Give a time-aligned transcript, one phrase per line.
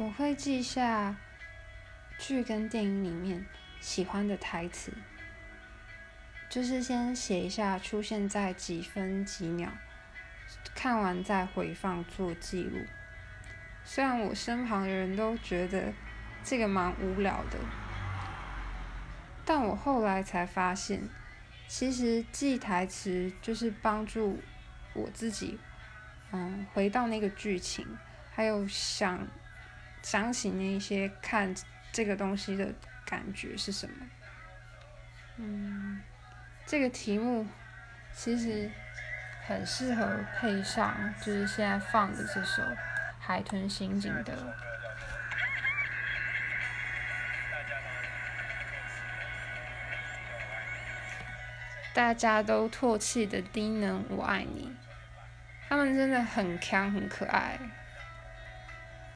[0.00, 1.14] 我会记下
[2.18, 3.44] 剧跟电影里面
[3.80, 4.90] 喜欢的台词，
[6.48, 9.68] 就是先写一下出现在几分几秒，
[10.74, 12.78] 看完再回放做记录。
[13.84, 15.92] 虽然我身旁的人都觉得
[16.42, 17.58] 这个蛮无聊的，
[19.44, 21.06] 但我后来才发现，
[21.68, 24.40] 其实记台词就是帮助
[24.94, 25.60] 我自己，
[26.32, 27.86] 嗯，回到那个剧情，
[28.32, 29.28] 还有想
[30.02, 31.54] 想起那些看
[31.92, 32.72] 这个东西的
[33.04, 33.94] 感觉是什么。
[35.36, 36.00] 嗯，
[36.66, 37.46] 这个题目
[38.14, 38.70] 其实
[39.46, 42.62] 很适合配上，就是现在放的这首。
[43.22, 44.56] 海豚刑警的，
[51.92, 54.74] 大家都唾弃的低能，我爱你。
[55.68, 57.58] 他们真的很强，很可爱。